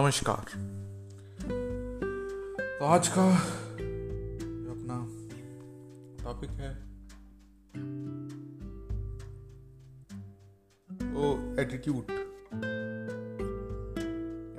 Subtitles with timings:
[0.00, 0.44] नमस्कार।
[2.78, 3.24] तो आज का
[3.80, 4.96] जो अपना
[6.24, 6.70] टॉपिक है,
[11.12, 12.04] वो attitude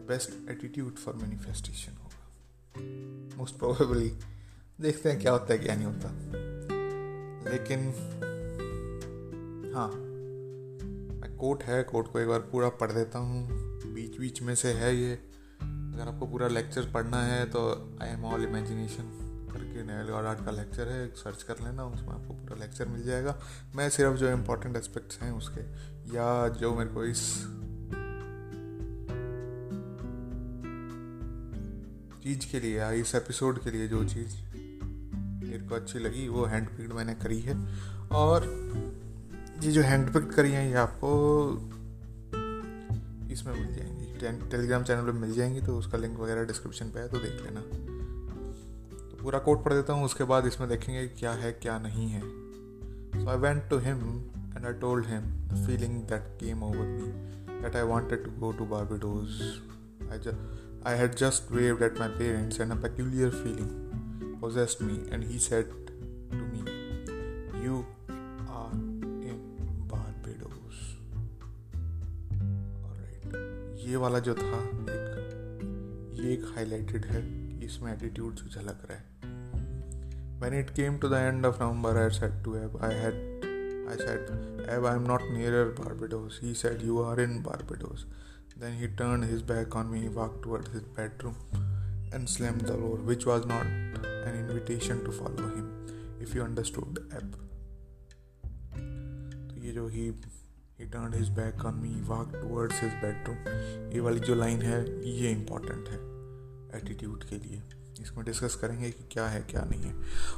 [0.07, 4.09] best attitude for manifestation होगा। मोस्ट प्रोबेबली
[4.81, 6.09] देखते हैं क्या होता है, क्या नहीं होता।
[7.51, 7.79] लेकिन
[9.75, 9.91] हाँ
[11.37, 14.95] कोट है कोट को एक बार पूरा पढ़ देता हूँ। बीच बीच में से है
[14.95, 15.30] ये।
[15.93, 17.61] अगर आपको पूरा लेक्चर पढ़ना है तो
[18.01, 19.09] आई एम ऑल इमेजिनेशन
[19.53, 23.35] करके नयल आर्ट का लेक्चर है सर्च कर लेना, उसमें आपको पूरा लेक्चर मिल जाएगा।
[23.75, 25.61] मैं सिर्फ़ जो इम्पोर्टेंट एस्पेक्ट्स हैं उसके,
[26.15, 27.21] या जो मेरे को इस
[32.23, 34.35] चीज़ के लिए, या इस एपिसोड के लिए जो चीज़
[35.45, 37.55] मेरे को अच्छी लगी, वो हैंड पिक्ड मैंने करी है।
[38.11, 38.45] और
[39.63, 41.09] ये जो हैंड पिक्ड करी है, ये आपको
[43.33, 43.75] इसमें मिल
[44.23, 47.61] टेलीग्राम चैनल पे मिल जाएँगी तो उसका लिंक वगैरह डिस्क्रिप्शन पे है तो देख लेना।
[49.09, 52.21] तो पूरा कोड पढ़ देता हूँ उसके बाद इसमें देखेंगे क्या है क्या नहीं है।
[53.23, 53.97] So I went to him
[54.57, 57.07] and I told him the feeling that came over me
[57.61, 59.61] that I wanted to go to Barbados
[60.11, 60.19] I
[60.83, 63.67] I had just waved at my parents and a peculiar feeling
[64.39, 65.65] possessed me and he said
[66.31, 66.63] to me,
[67.63, 67.85] You
[73.91, 74.59] ये वाला जो था
[74.97, 79.11] एक ये एक highlighted है कि इसमें एटीट्यूड जो झलक रहा है
[80.41, 83.17] when it came to the end of November, I said to Eb, I had,
[83.87, 84.31] I said,
[84.67, 86.39] Eb, I am not nearer Barbados.
[86.41, 88.05] He said, You are in Barbados.
[88.57, 91.35] Then he turned his back on me, walked towards his bedroom,
[92.11, 95.69] and slammed the door, which was not an invitation to follow him,
[96.19, 97.39] if you understood Eb.
[98.73, 100.09] तो ये जो he
[100.81, 104.79] he turn his back on me walk towards his bedroom ये वाली जो line है,
[105.11, 105.99] ये important है
[106.79, 107.61] attitude के लिए।
[108.01, 109.93] इसमें डिस्कस करेंगे कि क्या है, क्या नहीं है।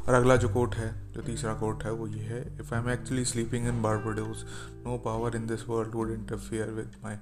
[0.08, 2.90] और अगला जो कोट है, जो तीसरा कोट है, वो ये है if I am
[2.90, 4.44] actually sleeping in Barbados
[4.86, 7.16] no power in this world would interfere with my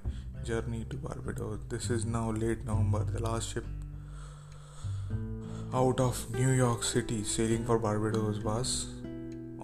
[0.46, 3.78] journey to Barbados this is now late November the last ship
[5.74, 8.72] out of New York City sailing for Barbados was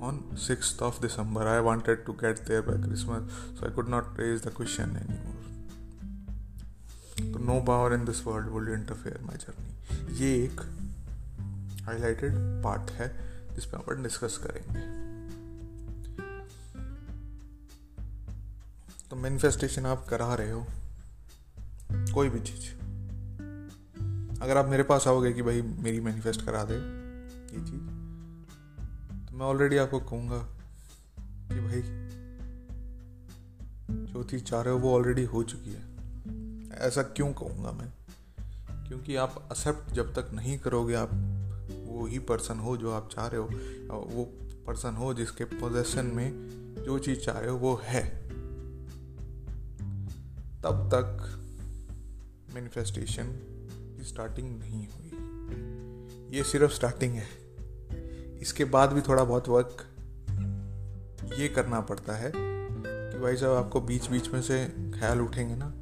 [0.00, 1.46] on 6th of December.
[1.48, 5.34] I wanted to get there by Christmas, so I could not raise the question anymore.
[7.18, 10.60] तो no power in this world will interfere my journey ये एक
[11.86, 13.08] highlighted part है
[13.54, 14.86] जिस पर अपन discuss करेंगे
[19.10, 20.66] तो manifestation आप करा रहे हो
[22.14, 22.70] कोई भी चीज़
[24.42, 28.07] अगर आप मेरे पास आओगे कि भाई मेरी मैनिफेस्ट करा दे ये चीज़
[29.38, 30.38] मैं ऑलरेडी आपको कहूँगा
[31.48, 31.82] कि भाई,
[34.12, 35.82] जो चीज़ चाह रहे हो वो ऑलरेडी हो चुकी है।
[36.72, 37.92] ऐसा क्यों कहूँगा मैं?
[38.88, 41.10] क्योंकि आप एक्सेप्ट जब तक नहीं करोगे, आप
[41.86, 43.46] वो ही पर्सन हो जो आप चाह रहे हो
[43.98, 44.24] वो
[44.66, 46.30] पर्सन हो जिसके पोजेशन में
[46.86, 48.28] जो चीज़ चाह रहे हो वो है।
[50.62, 51.34] तब तक
[52.54, 53.26] मैनिफेस्टेशन
[54.02, 55.10] स्टार्टिंग नहीं हुई।
[56.36, 57.37] ये सिर्फ़ स्टार्टिंग है।
[58.40, 59.84] इसके बाद भी थोड़ा बहुत वर्क
[61.38, 64.64] ये करना पड़ता है कि भाई साहब, आपको बीच बीच में से
[64.98, 65.72] ख्याल उठेंगे ना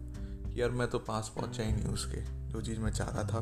[0.47, 3.41] कि यार मैं तो पास पहुँचा ही नहीं उसके। जो चीज़ मैं चाह रहा था,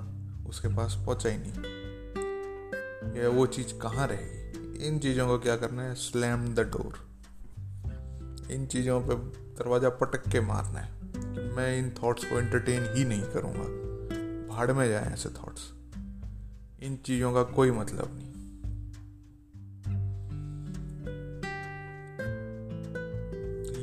[0.49, 4.87] उसके पास पहुँचा ही नहीं। या वो चीज़ कहाँ रहेगी?
[4.89, 5.95] इन चीज़ों को क्या करना है?
[5.95, 6.99] स्लैम द डोर
[8.51, 9.15] इन चीज़ों पे
[9.59, 10.93] दरवाज़ा पटक के मारना है
[11.55, 13.69] मैं इन थॉट्स को एंटरटेन ही नहीं करूँगा।
[14.49, 15.73] भाड़ में जाए ऐसे थॉट्स
[16.83, 18.24] इन चीज़ों का कोई मतलब नहीं।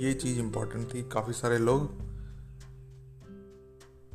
[0.02, 2.00] ये चीज़ इंपॉर्टेंट थी। काफ़ी सारे लोग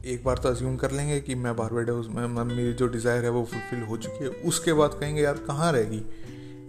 [0.06, 3.44] एक बार तो अज्यूम कर लेंगे कि मैं बारबेडोस में मेरी जो डिज़ायर है वो
[3.44, 6.02] फुलफिल हो चुकी है। उसके बाद कहेंगे, यार, कहाँ रहेगी?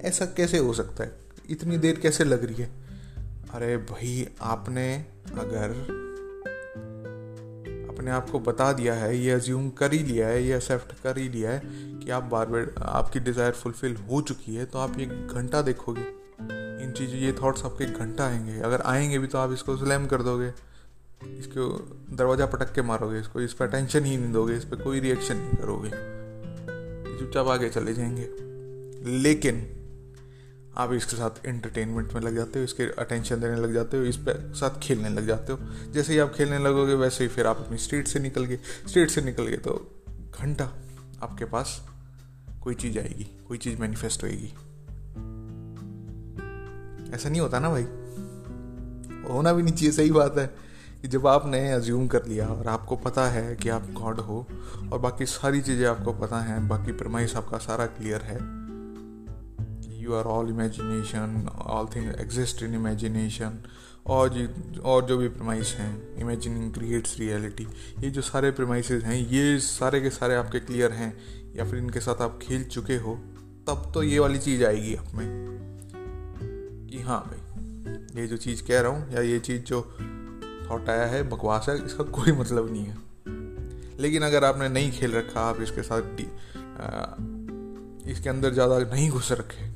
[0.01, 1.19] ऐसा कैसे हो सकता है?
[1.49, 2.69] इतनी देर कैसे लग रही है?
[3.53, 4.93] अरे भाई, आपने
[5.39, 5.71] अगर
[7.89, 11.17] अपने आप को बता दिया है, ये अज्यूम कर ही लिया है, ये एक्सेप्ट कर
[11.17, 11.61] ही लिया है
[11.99, 16.16] कि आप बारबेड आपकी डिज़ायर फुलफिल हो चुकी है तो आप एक घंटा देखोगे।
[16.97, 20.21] चीज़ें, ये थॉट्स आपके एक घंटा आएँगे। अगर आएँगे भी तो आप इसको स्लैम कर
[20.21, 20.51] दोगे।
[21.37, 21.63] इसको
[22.15, 25.37] दरवाज़ा पटक के मारोगे, इसको इस पर अटेंशन ही नहीं दोगे, इस पर कोई रिएक्शन
[25.37, 25.89] नहीं करोगे।
[27.19, 28.27] चुपचाप आगे चले जाएँगे।
[29.17, 29.73] लेकिन
[30.77, 34.17] आप इसके साथ एंटरटेनमेंट में लग जाते हो, इसके अटेंशन देने लग जाते हो, इस
[34.17, 35.59] पर साथ खेलने लग जाते हो।
[35.91, 39.09] जैसे ही आप खेलने लगोगे, वैसे ही फिर आप अपनी स्ट्रीट से निकल गए। स्ट्रीट
[39.09, 39.73] से निकल गए तो
[40.39, 40.65] घंटा
[41.23, 41.81] आपके पास
[42.63, 44.53] कोई चीज़ आएगी, कोई चीज़ मैनिफेस्ट होएगी।
[47.13, 47.87] ऐसा नहीं होता ना भाई।
[49.29, 50.45] होना भी नहीं चाहिए, सही बात है
[51.01, 54.45] कि जब आपने अज्यूम कर लिया और आपको पता है कि आप गॉड हो
[54.91, 58.37] और बाकी सारी चीज़ें आपको पता हैं, बाकी प्रमाइस आपका सारा क्लियर है
[60.01, 63.59] you are all imagination all thing exist in imagination
[64.07, 64.47] और जी,
[64.79, 67.67] और जो भी प्रमाइस हैं इमेजिनिंग क्रिएट्स रियलिटी
[67.99, 71.13] ये जो सारे प्रमाइस हैं, ये सारे के सारे आपके क्लियर हैं
[71.55, 73.15] या फिर इनके साथ आप खेल चुके हो,
[73.67, 75.27] तब तो ये वाली चीज़ आएगी आप में।
[77.07, 79.81] हाँ भाई ये जो चीज़ कह रहा हूँ या ये चीज़ जो
[80.71, 82.95] थॉट आया है बकवास है इसका कोई मतलब नहीं है।
[83.99, 87.15] लेकिन अगर आपने नहीं खेल रखा आप इसके साथ आ,
[88.11, 89.67] इसके अंदर ज़्यादा नहीं घुस रखे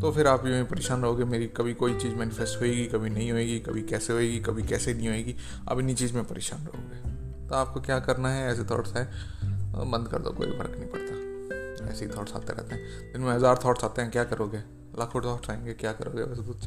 [0.00, 3.58] तो फिर आप यूँ परेशान रहोगे मेरी कभी कोई चीज़ मैनिफेस्ट होएगी कभी नहीं होएगी
[3.60, 5.36] कभी कैसे होएगी कभी कैसे नहीं होएगी
[5.68, 9.04] अब इन्हीं चीज़ में परेशान रहोगे। तो आपको क्या करना है ऐसे थॉट्स है
[9.90, 13.32] बंद कर दो कोई फ़र्क नहीं पड़ता। ऐसे ही थॉट्स आते रहते हैं। दिन में
[13.32, 14.81] हज़ार थॉट्स आते हैं क्या करोगे?
[14.98, 16.22] लाखों थॉट्स आएँगे क्या करोगे?
[16.22, 16.66] वैसे कुछ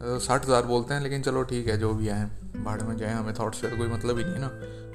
[0.00, 2.24] तो साठ हज़ार बोलते हैं, लेकिन चलो ठीक है, जो भी आए
[2.56, 4.46] भाड़ में जाए, हमें थॉट्स तो कोई मतलब ही नहीं ना।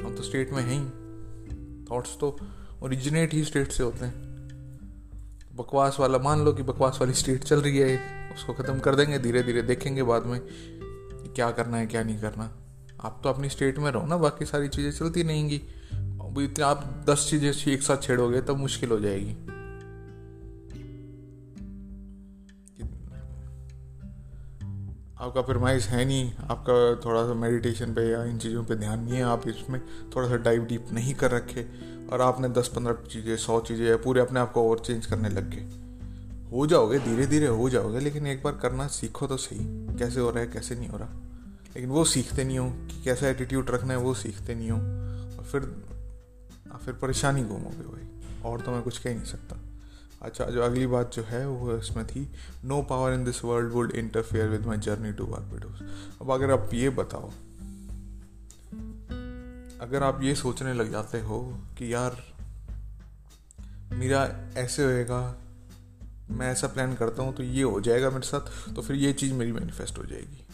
[0.06, 2.38] हम तो स्टेट में हैं ही। थॉट्स तो
[2.84, 4.14] ओरिजिनेट ही स्टेट से होते हैं।
[5.56, 8.00] बकवास वाला, मान लो कि बकवास वाली स्टेट चल रही है,
[8.36, 10.40] उसको ख़त्म कर देंगे धीरे धीरे देखेंगे बाद में
[11.36, 12.52] क्या करना है, क्या नहीं करना।
[13.02, 15.62] आप तो अपनी स्टेट में रहो ना, बाकी सारी चीज़ें चलती रहेंगी।
[16.40, 19.49] इतने आप दस चीज़ें एक साथ छेड़ोगे, तब मुश्किल हो जाएगी।
[25.20, 29.14] आपका फरमाइश है नहीं, आपका थोड़ा सा मेडिटेशन पे या इन चीज़ों पे ध्यान नहीं
[29.14, 29.82] है, आप इसमें
[30.16, 31.66] थोड़ा सा डाइव डीप नहीं कर रखे
[32.12, 35.50] और आपने दस पंद्रह चीज़ें, सौ चीज़ें पूरे अपने आप को और चेंज करने लग
[35.50, 35.70] गए।
[36.52, 39.60] हो जाओगे धीरे धीरे हो जाओगे, लेकिन एक बार करना सीखो तो सही।
[39.98, 41.10] कैसे हो रहा है, कैसे नहीं हो रहा?
[41.76, 44.78] लेकिन वो सीखते नहीं हो कि कैसा एटीट्यूड रखना है, वो सीखते नहीं हो।
[45.38, 45.62] और फिर
[46.86, 48.08] फिर परेशानी घूमोगे भाई।
[48.46, 49.69] और तो मैं कुछ कह नहीं सकता।
[50.22, 52.32] अच्छा जो अगली बात जो है, वो इसमें थी
[52.66, 55.82] no power in this world would interfere with my journey to Barbados
[56.22, 57.30] अब अगर आप ये बताओ,
[59.82, 61.40] अगर आप ये सोचने लग जाते हो
[61.78, 62.18] कि यार,
[63.94, 64.24] मेरा
[64.58, 65.22] ऐसे होएगा,
[66.30, 69.34] मैं ऐसा प्लान करता हूँ तो ये हो जाएगा मेरे साथ तो फिर ये चीज़
[69.34, 70.46] मेरी मैनिफेस्ट हो जाएगी।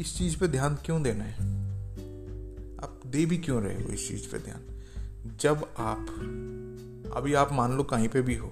[0.00, 1.34] इस चीज़ पे ध्यान क्यों देना है?
[2.78, 4.60] आप दे भी क्यों रहे हो इस चीज़ पे ध्यान?
[5.40, 6.06] जब आप
[7.12, 8.50] अभी आप मान लो कहीं पे भी हो,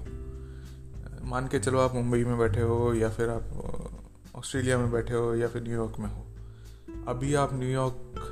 [1.24, 5.34] मान के चलो आप मुंबई में बैठे हो या फिर आप ऑस्ट्रेलिया में बैठे हो
[5.34, 6.24] या फिर न्यूयॉर्क में हो।
[7.08, 8.30] अभी आप न्यूयॉर्क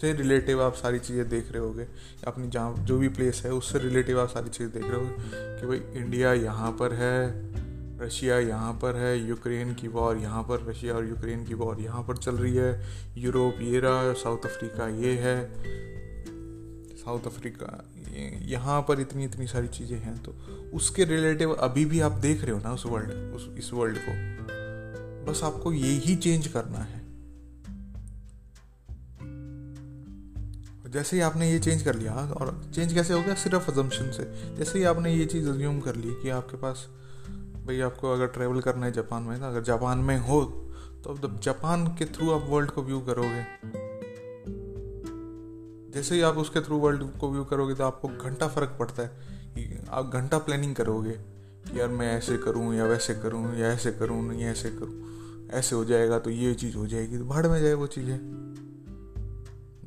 [0.00, 1.86] से रिलेटिव आप सारी चीज़ें देख रहे होगे
[2.26, 5.66] अपनी जहाँ, जो भी प्लेस है उससे रिलेटिव आप सारी चीज़ें देख रहे होगे कि
[5.66, 7.46] भाई इंडिया यहाँ पर है,
[8.00, 12.02] रशिया यहाँ पर है, यूक्रेन की वॉर यहाँ पर, रशिया और यूक्रेन की वॉर यहाँ
[12.02, 12.80] पर चल रही है,
[13.16, 15.36] यूरोप ये रहा, साउथ अफ्रीका ये है।
[17.06, 17.68] साउथ अफ्रीका
[18.46, 20.34] यहाँ पर इतनी इतनी सारी चीज़ें हैं तो
[20.74, 24.14] उसके रिलेटिव अभी भी आप देख रहे हो ना उस वर्ल्ड उस, इस वर्ल्ड को?
[25.26, 27.06] बस आपको ये ही चेंज करना है।
[30.90, 33.34] जैसे ही आपने ये चेंज कर लिया, और चेंज कैसे हो गया?
[33.34, 36.86] सिर्फ़ अजम्पन से। जैसे ही आपने ये चीज़ अज्यूम कर ली कि आपके पास,
[37.66, 40.44] भाई आपको अगर ट्रैवल करना है जापान में ना अगर जापान में हो
[41.04, 43.85] तो अब जापान के थ्रू आप वर्ल्ड को व्यू करोगे
[45.96, 49.08] जैसे ही आप उसके थ्रू वर्ल्ड को व्यू करोगे तो आपको घंटा फ़र्क पड़ता है
[49.54, 53.92] कि आप घंटा प्लानिंग करोगे कि यार मैं ऐसे करूँ या वैसे करूँ या ऐसे
[53.92, 57.62] करूँ या ऐसे करूँ, ऐसे हो जाएगा तो ये चीज़ हो जाएगी तो भाड़ में
[57.62, 58.18] जाए वो चीज़ें।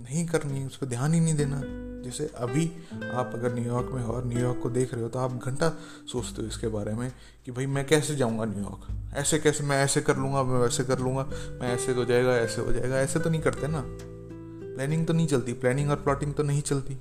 [0.03, 1.61] नहीं करनी, उस पर ध्यान ही नहीं देना।
[2.03, 2.71] जैसे अभी
[3.13, 5.69] आप अगर न्यूयॉर्क में हो और न्यूयॉर्क को देख रहे हो तो आप घंटा
[6.11, 7.11] सोचते हो इसके बारे में
[7.45, 10.99] कि भाई मैं कैसे जाऊँगा न्यूयॉर्क ऐसे कैसे मैं ऐसे कर लूँगा, मैं वैसे कर
[10.99, 11.23] लूँगा,
[11.61, 14.18] मैं ऐसे हो जाएगा, ऐसे हो जाएगा, ऐसे तो नहीं करते ना।
[14.79, 16.95] प्लानिंग तो नहीं चलती प्लानिंग और प्लॉटिंग तो नहीं चलती।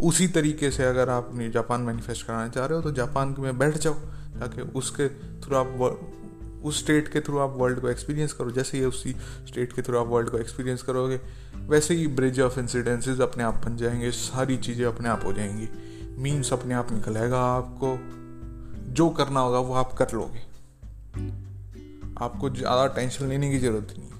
[0.00, 3.78] उसी तरीके से अगर आप जापान मैनिफेस्ट कराना चाह रहे हो तो जापान में बैठ
[3.78, 3.94] जाओ,
[4.34, 5.08] ताकि उसके
[5.40, 9.14] थ्रू आप उस स्टेट के थ्रू आप वर्ल्ड को एक्सपीरियंस करो। जैसे ही उसी
[9.46, 11.20] स्टेट के थ्रू आप वर्ल्ड को एक्सपीरियंस करोगे,
[11.66, 15.68] वैसे ही ब्रिज ऑफ़ इंसिडेंसेस अपने आप बन जाएँगे, सारी चीज़ें अपने आप हो जाएँगी।
[16.18, 17.96] मीन्स अपने आप निकल आएगा आपको।
[18.92, 20.46] जो करना होगा, वो आप कर लोगे।
[22.20, 24.11] आपको ज़्यादा टेंशन लेने की ज़रूरत नहीं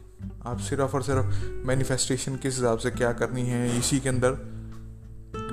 [0.46, 4.30] आप सिर्फ़ और सिर्फ़ मैनिफेस्टेशन किस हिसाब से क्या करनी है इसी के अंदर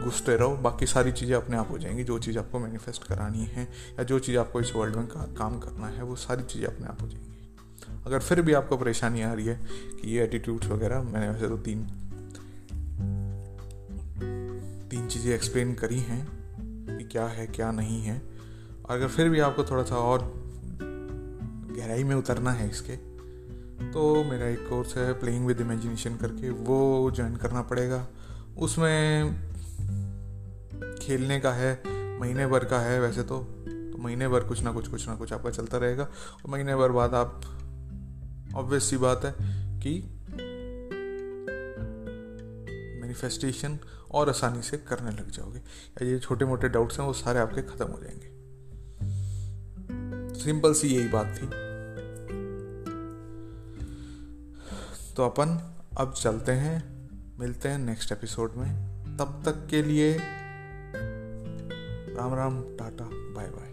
[0.04, 3.64] घुसते रहो। बाकी सारी चीज़ें अपने आप हो जाएँगी। जो चीज़ आपको मैनिफेस्ट करानी है
[3.64, 6.88] या जो चीज़ आपको इस वर्ल्ड में का, काम करना है वो सारी चीज़ें अपने
[6.88, 9.60] आप हो जाएँगी। अगर फिर भी आपको परेशानी आ रही है
[10.02, 11.84] कि ये एटीट्यूड्स वगैरह मैंने वैसे तो तीन
[14.90, 16.26] तीन चीज़ें एक्सप्लेन करी हैं
[16.98, 18.22] कि क्या है क्या नहीं है।
[18.86, 20.32] और अगर फिर भी आपको थोड़ा सा और
[21.78, 23.09] गहराई में उतरना है इसके
[23.80, 28.08] तो मेरा एक कोर्स है प्लेइंग विद इमेजिनेशन करके, वो ज्वाइन करना पड़ेगा।
[28.58, 29.34] उसमें
[31.02, 31.84] खेलने का है,
[32.20, 35.34] महीने भर का है वैसे तो। तो महीने भर कुछ ना कुछ कुछ ना कुछ
[35.34, 37.42] आपका चलता रहेगा। और महीने भर बाद आप
[38.56, 39.36] ऑब्वियस सी बात है
[39.80, 40.02] कि
[43.02, 43.80] मैनिफेस्टेशन
[44.12, 47.62] और आसानी से करने लग जाओगे। या ये छोटे मोटे डाउट्स हैं, वो सारे आपके
[47.62, 48.40] ख़त्म हो जाएँगे।
[50.40, 51.69] सिंपल सी यही बात थी।
[55.20, 57.10] तो अपन अब चलते हैं।
[57.40, 58.76] मिलते हैं नेक्स्ट एपिसोड में।
[59.18, 60.18] तब तक के लिए
[62.16, 63.69] Ram Ram, tata bye bye